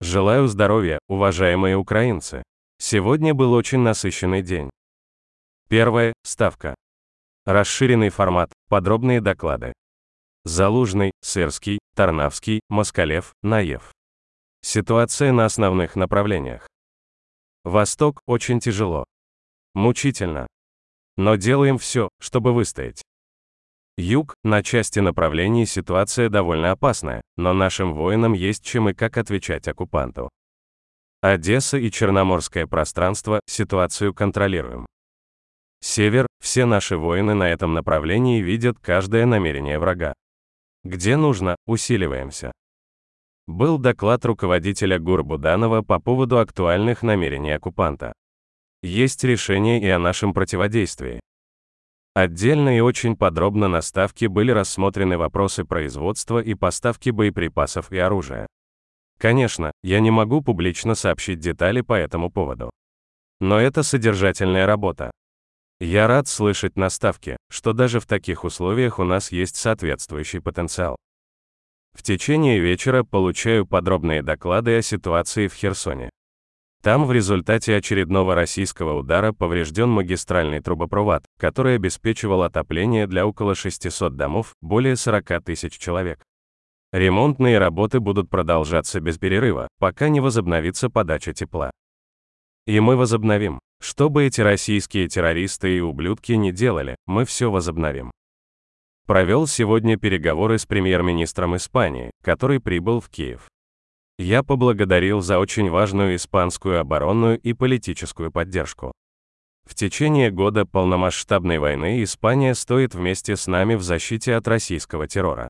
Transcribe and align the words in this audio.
Желаю 0.00 0.46
здоровья, 0.46 0.98
уважаемые 1.08 1.76
украинцы. 1.76 2.42
Сегодня 2.78 3.32
был 3.32 3.54
очень 3.54 3.78
насыщенный 3.78 4.42
день. 4.42 4.68
Первая– 5.68 6.12
ставка. 6.22 6.74
Расширенный 7.46 8.10
формат, 8.10 8.52
подробные 8.68 9.22
доклады. 9.22 9.72
Залужный, 10.44 11.12
Сырский, 11.22 11.78
Тарнавский, 11.94 12.60
Москалев, 12.68 13.32
Наев. 13.42 13.94
Ситуация 14.60 15.32
на 15.32 15.46
основных 15.46 15.96
направлениях. 15.96 16.68
Восток 17.64 18.20
очень 18.26 18.60
тяжело. 18.60 19.04
Мучительно. 19.72 20.46
Но 21.16 21.36
делаем 21.36 21.78
все, 21.78 22.10
чтобы 22.20 22.52
выстоять. 22.52 23.02
Юг, 23.98 24.34
на 24.44 24.62
части 24.62 24.98
направлений 24.98 25.64
ситуация 25.64 26.28
довольно 26.28 26.72
опасная, 26.72 27.22
но 27.36 27.54
нашим 27.54 27.94
воинам 27.94 28.34
есть 28.34 28.62
чем 28.62 28.90
и 28.90 28.94
как 28.94 29.16
отвечать 29.16 29.68
оккупанту. 29.68 30.28
Одесса 31.22 31.78
и 31.78 31.90
Черноморское 31.90 32.66
пространство, 32.66 33.40
ситуацию 33.46 34.12
контролируем. 34.12 34.84
Север, 35.80 36.26
все 36.42 36.66
наши 36.66 36.98
воины 36.98 37.32
на 37.32 37.48
этом 37.48 37.72
направлении 37.72 38.42
видят 38.42 38.78
каждое 38.78 39.24
намерение 39.24 39.78
врага. 39.78 40.12
Где 40.84 41.16
нужно, 41.16 41.56
усиливаемся. 41.66 42.52
Был 43.46 43.78
доклад 43.78 44.26
руководителя 44.26 44.98
ГУР 44.98 45.24
Буданова 45.24 45.80
по 45.80 46.00
поводу 46.00 46.38
актуальных 46.38 47.02
намерений 47.02 47.52
оккупанта. 47.52 48.12
Есть 48.82 49.24
решение 49.24 49.80
и 49.80 49.88
о 49.88 49.98
нашем 49.98 50.34
противодействии. 50.34 51.20
Отдельно 52.16 52.74
и 52.74 52.80
очень 52.80 53.14
подробно 53.14 53.68
на 53.68 53.82
ставке 53.82 54.28
были 54.28 54.50
рассмотрены 54.50 55.18
вопросы 55.18 55.66
производства 55.66 56.38
и 56.38 56.54
поставки 56.54 57.10
боеприпасов 57.10 57.92
и 57.92 57.98
оружия. 57.98 58.46
Конечно, 59.18 59.70
я 59.82 60.00
не 60.00 60.10
могу 60.10 60.40
публично 60.40 60.94
сообщить 60.94 61.40
детали 61.40 61.82
по 61.82 61.92
этому 61.92 62.30
поводу. 62.30 62.70
Но 63.38 63.60
это 63.60 63.82
содержательная 63.82 64.64
работа. 64.64 65.10
Я 65.78 66.06
рад 66.06 66.26
слышать 66.26 66.78
на 66.78 66.88
ставке, 66.88 67.36
что 67.50 67.74
даже 67.74 68.00
в 68.00 68.06
таких 68.06 68.44
условиях 68.44 68.98
у 68.98 69.04
нас 69.04 69.30
есть 69.30 69.56
соответствующий 69.56 70.40
потенциал. 70.40 70.96
В 71.92 72.02
течение 72.02 72.60
вечера 72.60 73.04
получаю 73.04 73.66
подробные 73.66 74.22
доклады 74.22 74.78
о 74.78 74.80
ситуации 74.80 75.48
в 75.48 75.52
Херсоне. 75.52 76.08
Там 76.86 77.04
в 77.04 77.10
результате 77.10 77.74
очередного 77.74 78.36
российского 78.36 78.96
удара 78.96 79.32
поврежден 79.32 79.88
магистральный 79.88 80.60
трубопровод, 80.60 81.24
который 81.36 81.74
обеспечивал 81.74 82.44
отопление 82.44 83.08
для 83.08 83.26
около 83.26 83.56
600 83.56 84.14
домов, 84.14 84.54
более 84.62 84.94
40 84.94 85.42
тысяч 85.42 85.78
человек. 85.78 86.22
Ремонтные 86.92 87.58
работы 87.58 87.98
будут 87.98 88.30
продолжаться 88.30 89.00
без 89.00 89.18
перерыва, 89.18 89.66
пока 89.80 90.08
не 90.08 90.20
возобновится 90.20 90.88
подача 90.88 91.32
тепла. 91.32 91.72
И 92.68 92.78
мы 92.78 92.94
возобновим. 92.94 93.58
Что 93.82 94.08
бы 94.08 94.24
эти 94.24 94.40
российские 94.40 95.08
террористы 95.08 95.76
и 95.76 95.80
ублюдки 95.80 96.34
не 96.34 96.52
делали, 96.52 96.94
мы 97.04 97.24
все 97.24 97.50
возобновим. 97.50 98.12
Провел 99.08 99.48
сегодня 99.48 99.98
переговоры 99.98 100.56
с 100.56 100.66
премьер-министром 100.66 101.56
Испании, 101.56 102.12
который 102.22 102.60
прибыл 102.60 103.00
в 103.00 103.08
Киев. 103.08 103.48
Я 104.18 104.42
поблагодарил 104.42 105.20
за 105.20 105.38
очень 105.38 105.68
важную 105.68 106.16
испанскую 106.16 106.80
оборонную 106.80 107.38
и 107.38 107.52
политическую 107.52 108.32
поддержку. 108.32 108.92
В 109.66 109.74
течение 109.74 110.30
года 110.30 110.64
полномасштабной 110.64 111.58
войны 111.58 112.02
Испания 112.02 112.54
стоит 112.54 112.94
вместе 112.94 113.36
с 113.36 113.46
нами 113.46 113.74
в 113.74 113.82
защите 113.82 114.34
от 114.34 114.48
российского 114.48 115.06
террора. 115.06 115.48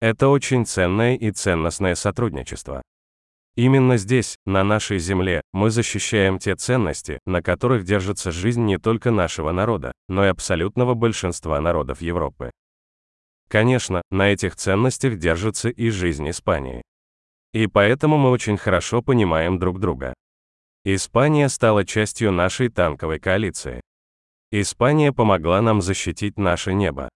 Это 0.00 0.28
очень 0.28 0.64
ценное 0.64 1.16
и 1.16 1.32
ценностное 1.32 1.96
сотрудничество. 1.96 2.82
Именно 3.56 3.96
здесь, 3.96 4.36
на 4.46 4.62
нашей 4.62 5.00
земле, 5.00 5.40
мы 5.52 5.70
защищаем 5.70 6.38
те 6.38 6.54
ценности, 6.54 7.18
на 7.26 7.42
которых 7.42 7.82
держится 7.82 8.30
жизнь 8.30 8.64
не 8.64 8.78
только 8.78 9.10
нашего 9.10 9.50
народа, 9.50 9.90
но 10.08 10.24
и 10.24 10.28
абсолютного 10.28 10.94
большинства 10.94 11.60
народов 11.60 12.00
Европы. 12.00 12.52
Конечно, 13.48 14.02
на 14.12 14.28
этих 14.28 14.54
ценностях 14.54 15.16
держится 15.16 15.70
и 15.70 15.90
жизнь 15.90 16.30
Испании. 16.30 16.82
И 17.52 17.66
поэтому 17.66 18.18
мы 18.18 18.30
очень 18.30 18.56
хорошо 18.56 19.02
понимаем 19.02 19.58
друг 19.58 19.80
друга. 19.80 20.14
Испания 20.84 21.48
стала 21.48 21.84
частью 21.84 22.32
нашей 22.32 22.68
танковой 22.68 23.18
коалиции. 23.18 23.80
Испания 24.50 25.12
помогла 25.12 25.60
нам 25.60 25.82
защитить 25.82 26.38
наше 26.38 26.72
небо. 26.72 27.08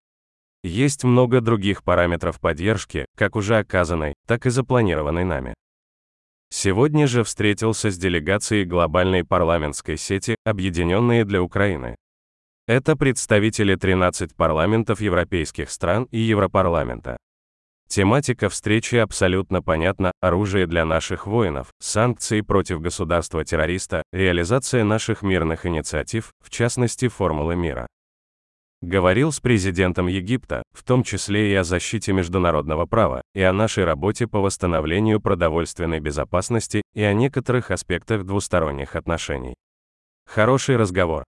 Есть 0.63 1.05
много 1.05 1.41
других 1.41 1.83
параметров 1.83 2.41
поддержки, 2.41 3.07
как 3.17 3.37
уже 3.37 3.59
оказанной, 3.59 4.15
так 4.27 4.47
и 4.47 4.51
запланированной 4.51 5.25
нами. 5.25 5.55
Сегодня 6.51 7.07
же 7.07 7.25
встретился 7.25 7.91
с 7.91 7.97
делегацией 7.97 8.65
глобальной 8.65 9.25
парламентской 9.25 9.97
сети 9.97 10.37
«Объединенные 10.45 11.25
для 11.25 11.43
Украины». 11.43 11.97
Это 12.69 12.95
представители 12.95 13.75
13 13.75 14.37
парламентов 14.37 15.01
европейских 15.01 15.71
стран 15.71 16.05
и 16.11 16.19
Европарламента. 16.19 17.17
Тематика 17.89 18.49
встречи 18.49 18.97
абсолютно 18.97 19.63
понятна, 19.63 20.13
оружие 20.21 20.67
для 20.67 20.85
наших 20.85 21.27
воинов, 21.27 21.73
санкции 21.79 22.41
против 22.41 22.81
государства-террориста, 22.81 24.03
реализация 24.13 24.85
наших 24.85 25.23
мирных 25.23 25.67
инициатив, 25.67 26.33
в 26.43 26.51
частности 26.51 27.09
формулы 27.09 27.55
мира. 27.55 27.87
Говорил 28.83 29.31
с 29.31 29.39
президентом 29.39 30.09
Египта, 30.09 30.65
в 30.73 30.83
том 30.83 31.05
числе 31.05 31.53
и 31.53 31.55
о 31.55 31.63
защите 31.63 32.13
международного 32.13 32.85
права, 32.85 33.23
и 33.33 33.41
о 33.41 33.53
нашей 33.53 33.85
работе 33.85 34.27
по 34.27 34.41
восстановлению 34.41 35.21
продовольственной 35.21 36.01
безопасности, 36.01 36.83
и 36.93 37.03
о 37.03 37.13
некоторых 37.13 37.71
аспектах 37.71 38.25
двусторонних 38.25 38.97
отношений. 38.97 39.55
Хороший 40.27 40.77
разговор. 40.77 41.23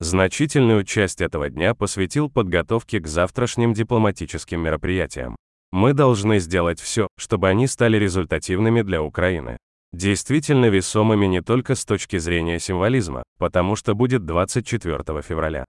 Значительную 0.00 0.84
часть 0.84 1.20
этого 1.20 1.50
дня 1.50 1.74
посвятил 1.74 2.30
подготовке 2.30 2.98
к 2.98 3.06
завтрашним 3.06 3.74
дипломатическим 3.74 4.60
мероприятиям. 4.60 5.36
Мы 5.74 5.92
должны 5.92 6.38
сделать 6.38 6.78
все, 6.78 7.08
чтобы 7.18 7.48
они 7.48 7.66
стали 7.66 7.96
результативными 7.96 8.82
для 8.82 9.02
Украины. 9.02 9.58
Действительно 9.92 10.66
весомыми 10.66 11.26
не 11.26 11.42
только 11.42 11.74
с 11.74 11.84
точки 11.84 12.16
зрения 12.18 12.60
символизма, 12.60 13.24
потому 13.40 13.74
что 13.74 13.96
будет 13.96 14.24
24 14.24 15.20
февраля, 15.22 15.64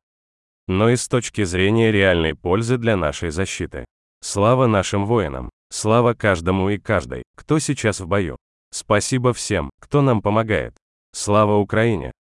но 0.67 0.91
и 0.91 0.95
с 0.95 1.07
точки 1.07 1.43
зрения 1.43 1.91
реальной 1.91 2.35
пользы 2.35 2.77
для 2.77 2.95
нашей 2.95 3.31
защиты. 3.31 3.85
Слава 4.21 4.67
нашим 4.67 5.07
воинам! 5.07 5.49
Слава 5.71 6.13
каждому 6.13 6.69
и 6.69 6.77
каждой, 6.77 7.23
кто 7.35 7.57
сейчас 7.57 7.99
в 7.99 8.05
бою! 8.05 8.37
Спасибо 8.71 9.33
всем, 9.33 9.71
кто 9.81 10.03
нам 10.03 10.21
помогает! 10.21 10.75
Слава 11.13 11.55
Украине! 11.55 12.11